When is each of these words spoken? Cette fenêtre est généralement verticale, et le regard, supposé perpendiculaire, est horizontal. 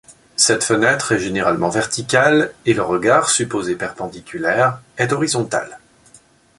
Cette 0.35 0.63
fenêtre 0.63 1.11
est 1.11 1.19
généralement 1.19 1.69
verticale, 1.69 2.55
et 2.65 2.73
le 2.73 2.81
regard, 2.81 3.29
supposé 3.29 3.75
perpendiculaire, 3.75 4.81
est 4.97 5.13
horizontal. 5.13 5.77